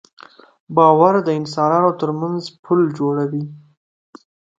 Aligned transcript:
باور 0.75 1.13
د 1.23 1.29
انسانانو 1.39 1.91
تر 2.01 2.09
منځ 2.21 2.41
پُل 2.63 2.79
جوړوي. 2.97 3.43